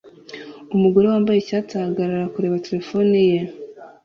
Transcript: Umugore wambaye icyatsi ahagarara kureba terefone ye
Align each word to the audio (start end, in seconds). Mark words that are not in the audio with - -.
Umugore 0.75 1.05
wambaye 1.11 1.37
icyatsi 1.39 1.73
ahagarara 1.75 2.31
kureba 2.33 2.61
terefone 2.65 3.17
ye 3.29 3.39